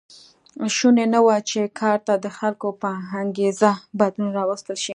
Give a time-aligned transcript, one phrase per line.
[0.75, 2.89] شونې نه وه چې کار ته د خلکو په
[3.21, 4.89] انګېزه بدلون راوستل شي.